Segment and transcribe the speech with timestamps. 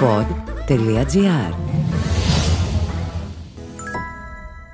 [0.00, 1.54] pod.gr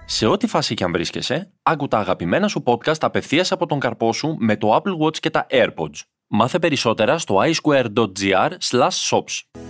[0.04, 4.12] Σε ό,τι φάση και αν βρίσκεσαι, άκου τα αγαπημένα σου podcast απευθείας από τον καρπό
[4.12, 6.00] σου με το Apple Watch και τα AirPods.
[6.26, 8.50] Μάθε περισσότερα στο iSquare.gr
[9.10, 9.60] shops.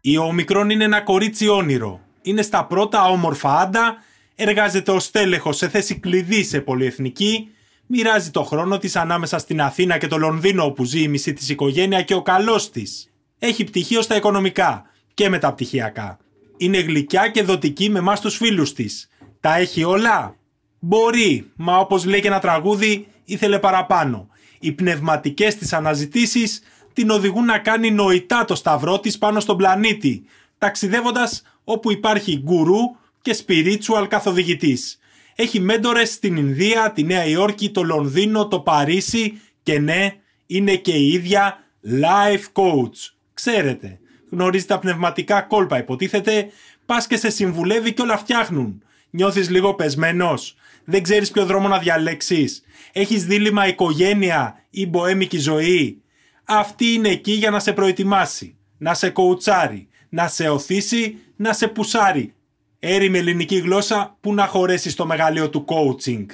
[0.00, 2.00] Η Ομικρόν είναι ένα κορίτσι όνειρο.
[2.22, 3.96] Είναι στα πρώτα όμορφα άντα,
[4.34, 7.48] εργάζεται ως τέλεχος σε θέση κλειδί σε πολυεθνική,
[7.86, 11.48] μοιράζει το χρόνο της ανάμεσα στην Αθήνα και το Λονδίνο όπου ζει η μισή της
[11.48, 13.11] οικογένεια και ο καλός της.
[13.44, 16.18] Έχει πτυχίο στα οικονομικά και μεταπτυχιακά.
[16.56, 19.08] Είναι γλυκιά και δοτική με εμάς τους φίλους της.
[19.40, 20.36] Τα έχει όλα.
[20.78, 24.28] Μπορεί, μα όπως λέει και ένα τραγούδι, ήθελε παραπάνω.
[24.60, 26.62] Οι πνευματικές της αναζητήσεις
[26.92, 30.24] την οδηγούν να κάνει νοητά το σταυρό της πάνω στον πλανήτη,
[30.58, 34.98] ταξιδεύοντας όπου υπάρχει γκουρού και spiritual καθοδηγητής.
[35.34, 40.14] Έχει μέντορες στην Ινδία, τη Νέα Υόρκη, το Λονδίνο, το Παρίσι και ναι,
[40.46, 43.12] είναι και η ίδια life coach.
[43.34, 44.00] Ξέρετε,
[44.30, 46.50] γνωρίζεις τα πνευματικά κόλπα υποτίθεται,
[46.86, 48.82] πας και σε συμβουλεύει και όλα φτιάχνουν.
[49.10, 52.62] Νιώθεις λίγο πεσμένος, δεν ξέρεις ποιο δρόμο να διαλέξεις,
[52.92, 56.02] έχεις δίλημα οικογένεια ή μποέμικη ζωή;
[56.44, 61.68] Αυτή είναι εκεί για να σε προετοιμάσει, να σε κοουτσάρει, να σε οθήσει, να σε
[61.68, 62.34] πουσάρει.
[62.78, 66.26] Έρημη ελληνική γλώσσα που να χωρέσει στο μεγαλείο του coaching.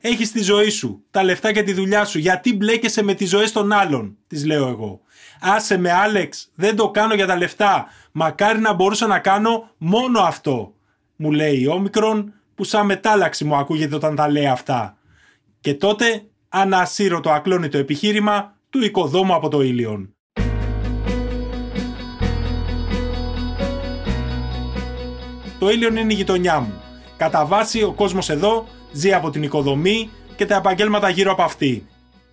[0.00, 2.18] Έχεις τη ζωή σου, τα λεφτά και τη δουλειά σου.
[2.18, 5.00] Γιατί μπλέκεσαι με τις ζωές των άλλων, της λέω εγώ.
[5.40, 7.86] Άσε με, Άλεξ, δεν το κάνω για τα λεφτά.
[8.12, 10.74] Μακάρι να μπορούσα να κάνω μόνο αυτό.
[11.16, 14.96] Μου λέει η Όμικρον, που σαν μετάλλαξη μου ακούγεται όταν τα λέει αυτά.
[15.60, 20.12] Και τότε ανασύρω το ακλόνητο επιχείρημα του οικοδόμου από το ήλιον.
[25.58, 26.82] Το ήλιον είναι η γειτονιά μου.
[27.16, 31.86] Κατά βάση ο κόσμος εδώ ζει από την οικοδομή και τα επαγγέλματα γύρω από αυτή.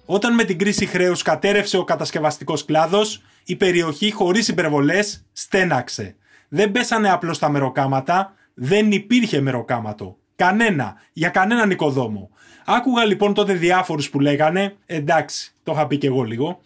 [0.06, 6.16] Όταν με την κρίση χρέους κατέρευσε ο κατασκευαστικός κλάδος, η περιοχή χωρίς υπερβολές στέναξε.
[6.48, 10.18] Δεν πέσανε απλώς τα μεροκάματα, δεν υπήρχε μεροκάματο.
[10.36, 12.30] Κανένα, για κανέναν οικοδόμο.
[12.66, 16.62] Άκουγα λοιπόν τότε διάφορους που λέγανε, εντάξει, το είχα πει και εγώ λίγο,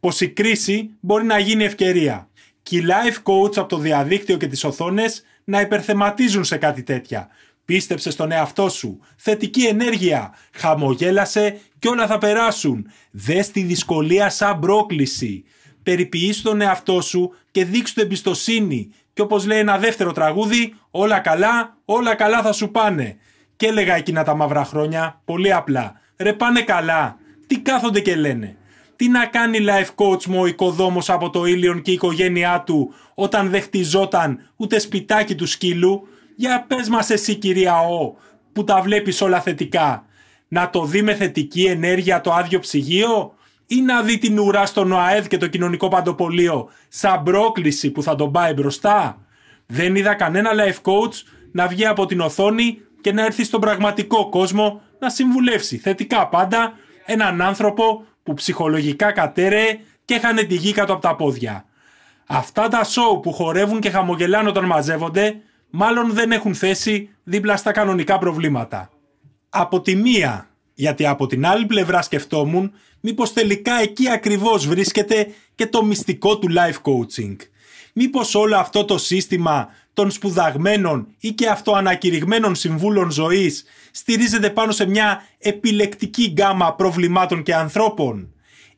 [0.00, 2.28] πως η κρίση μπορεί να γίνει ευκαιρία.
[2.62, 7.28] Και οι life coach από το διαδίκτυο και τις οθόνες να υπερθεματίζουν σε κάτι τέτοια.
[7.64, 9.00] Πίστεψε στον εαυτό σου.
[9.16, 10.34] Θετική ενέργεια.
[10.52, 12.86] Χαμογέλασε και όλα θα περάσουν.
[13.10, 15.44] Δες τη δυσκολία σαν πρόκληση.
[15.82, 18.92] Περιποιήσου τον εαυτό σου και δείξου εμπιστοσύνη.
[19.12, 23.16] Και όπως λέει ένα δεύτερο τραγούδι, όλα καλά, όλα καλά θα σου πάνε.
[23.56, 26.00] Και έλεγα εκείνα τα μαύρα χρόνια, πολύ απλά.
[26.16, 27.16] Ρε πάνε καλά.
[27.46, 28.56] Τι κάθονται και λένε.
[28.96, 32.94] Τι να κάνει life coach μου ο οικοδόμος από το ήλιον και η οικογένειά του
[33.14, 36.08] όταν δεν χτιζόταν ούτε σπιτάκι του σκύλου.
[36.42, 38.16] Για πες μας εσύ κυρία Ο
[38.52, 40.04] που τα βλέπεις όλα θετικά.
[40.48, 43.34] Να το δει με θετική ενέργεια το άδειο ψυγείο
[43.66, 48.14] ή να δει την ουρά στον ΟΑΕΔ και το κοινωνικό παντοπολείο σαν πρόκληση που θα
[48.14, 49.18] τον πάει μπροστά;
[49.66, 51.12] Δεν είδα κανένα life coach
[51.52, 56.72] να βγει από την οθόνη και να έρθει στον πραγματικό κόσμο να συμβουλεύσει θετικά πάντα
[57.04, 61.64] έναν άνθρωπο που ψυχολογικά κατέρεε και έχανε τη γη κάτω από τα πόδια.
[62.26, 65.42] Αυτά τα σοου που χορεύουν και χαμογελάνε όταν μαζεύονται,
[65.72, 68.90] μάλλον δεν έχουν θέση δίπλα στα κανονικά προβλήματα.
[69.48, 75.66] Από τη μία, γιατί από την άλλη πλευρά σκεφτόμουν μήπως τελικά εκεί ακριβώς βρίσκεται και
[75.66, 77.36] το μυστικό του life coaching.
[77.92, 84.86] Μήπως όλο αυτό το σύστημα των σπουδαγμένων ή και αυτοανακηρυγμένων συμβούλων ζωής στηρίζεται πάνω σε
[84.86, 88.34] μια επιλεκτική γκάμα προβλημάτων και ανθρώπων.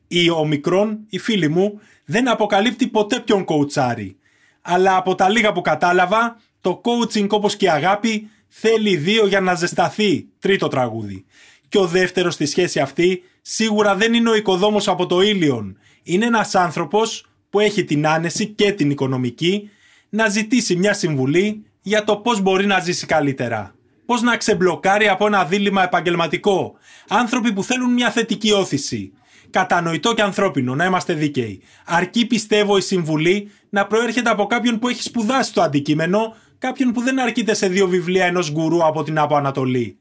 [0.09, 4.17] Η ομικρόν, η φίλη μου, δεν αποκαλύπτει ποτέ ποιον κοουτσάρει.
[4.63, 9.41] Αλλά από τα λίγα που κατάλαβα, το coaching όπως και η αγάπη θέλει δύο για
[9.41, 10.27] να ζεσταθεί.
[10.39, 11.25] Τρίτο τραγούδι.
[11.69, 15.79] Και ο δεύτερος στη σχέση αυτή σίγουρα δεν είναι ο οικοδόμος από το ήλιον.
[16.03, 19.71] Είναι ένας άνθρωπος που έχει την άνεση και την οικονομική
[20.09, 23.75] να ζητήσει μια συμβουλή για το πώς μπορεί να ζήσει καλύτερα.
[24.07, 26.75] Πώς να ξεμπλοκάρει από ένα δίλημα επαγγελματικό.
[27.09, 29.13] Άνθρωποι που θέλουν μια θετική όθηση.
[29.51, 31.63] Κατανοητό και ανθρώπινο, να είμαστε δίκαιοι.
[31.85, 37.01] Αρκεί πιστεύω η συμβουλή να προέρχεται από κάποιον που έχει σπουδάσει το αντικείμενο, κάποιον που
[37.01, 39.99] δεν αρκείται σε δύο βιβλία ενός γκουρού από την Άπο Ανατολή.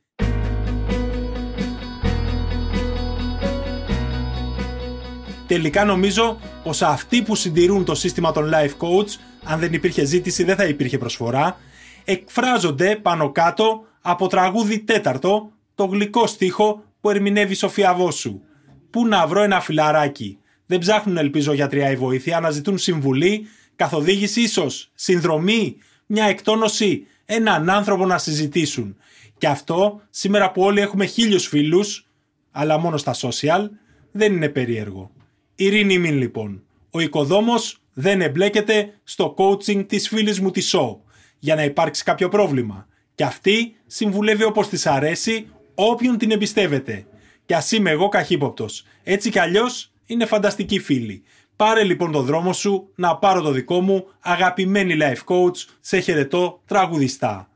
[5.48, 9.08] Τελικά νομίζω πως αυτοί που συντηρούν το σύστημα των life coach,
[9.44, 11.58] αν δεν υπήρχε ζήτηση δεν θα υπήρχε προσφορά,
[12.06, 18.42] εκφράζονται πάνω κάτω από τραγούδι τέταρτο, το γλυκό στίχο που ερμηνεύει η Σοφία Βόσου.
[18.90, 20.38] Πού να βρω ένα φιλαράκι.
[20.66, 25.78] Δεν ψάχνουν ελπίζω γιατριά ή βοήθεια, αναζητούν συμβουλή, καθοδήγηση ίσως, συνδρομή,
[26.14, 28.98] μια εκτόνωση, έναν άνθρωπο να συζητήσουν.
[29.38, 32.10] Και αυτό, σήμερα που όλοι έχουμε χίλιους φίλους,
[32.52, 33.70] αλλά μόνο στα social,
[34.12, 35.12] δεν είναι περίεργο.
[35.56, 36.64] Ειρήνη μην λοιπόν.
[36.92, 40.96] Ο οικοδόμος δεν εμπλέκεται στο coaching της φίλης μου της show
[41.40, 42.88] για να υπάρξει κάποιο πρόβλημα.
[43.16, 47.06] Και αυτή συμβουλεύει όπως της αρέσει όποιον την εμπιστεύεται.
[47.46, 48.86] Και ας είμαι εγώ καχύποπτος.
[49.04, 51.24] Έτσι κι αλλιώς είναι φανταστική φίλη.
[51.64, 55.56] Πάρε λοιπόν το δρόμο σου να πάρω το δικό μου αγαπημένη life coach.
[55.80, 57.48] Σε χαιρετώ τραγουδιστά.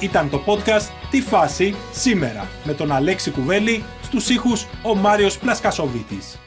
[0.00, 6.38] Ήταν το podcast «Τι φάση» σήμερα με τον Αλέξη Κουβέλη στους ήχους ο Μάριος Πλασκασοβίτης.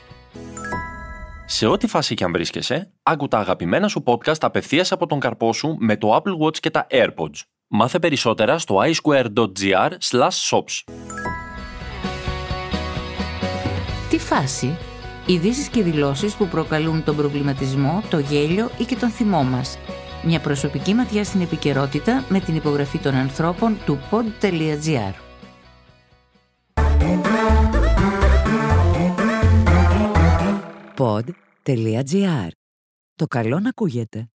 [1.45, 5.53] Σε ό,τι φάση και αν βρίσκεσαι, άκου τα αγαπημένα σου podcast απευθείας από τον καρπό
[5.53, 7.39] σου με το Apple Watch και τα AirPods.
[7.67, 9.89] Μάθε περισσότερα στο iSquare.gr
[10.49, 11.14] shops.
[14.09, 14.77] Τι φάση,
[15.25, 19.77] ειδήσεις και δηλώσεις που προκαλούν τον προβληματισμό, το γέλιο ή και τον θυμό μας.
[20.23, 25.13] Μια προσωπική ματιά στην επικαιρότητα με την υπογραφή των ανθρώπων του pod.gr.
[30.97, 32.49] Pod.gr.
[33.15, 34.29] Το καλό να ακούγεται.